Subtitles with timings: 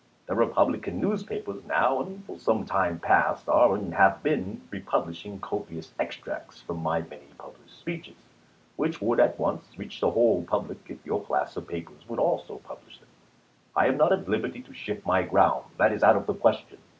[0.25, 5.93] The Republican newspapers now and for some time past are and have been republishing copious
[5.99, 8.15] extracts from my many published speeches,
[8.77, 12.57] which would at once reach the whole public if your class of papers would also
[12.63, 13.09] publish them.
[13.75, 16.79] I am not at liberty to shift my ground— that is out of the question.